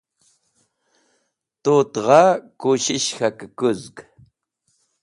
Tut 1.63 1.93
gha 2.05 2.23
kushish 2.59 3.09
k̃hakẽkũzg. 3.17 3.97